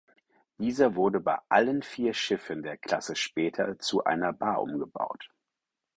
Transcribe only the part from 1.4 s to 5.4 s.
allen vier Schiffen der Klasse später zu einer Bar umgebaut.